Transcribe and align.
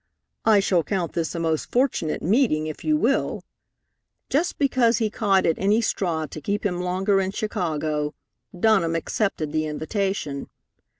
I 0.45 0.61
shall 0.61 0.81
count 0.83 1.13
this 1.13 1.35
a 1.35 1.39
most 1.39 1.71
fortunate 1.71 2.23
meeting 2.23 2.65
if 2.65 2.83
you 2.83 2.97
will." 2.97 3.43
Just 4.31 4.57
because 4.57 4.97
he 4.97 5.11
caught 5.11 5.45
at 5.45 5.59
any 5.59 5.79
straw 5.79 6.25
to 6.25 6.41
keep 6.41 6.65
him 6.65 6.81
longer 6.81 7.21
in 7.21 7.29
Chicago, 7.29 8.15
Dunham 8.59 8.95
accepted 8.95 9.51
the 9.51 9.67
invitation. 9.67 10.49